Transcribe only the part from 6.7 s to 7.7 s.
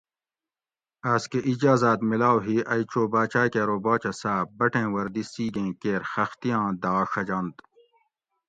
داۤ ڛجنت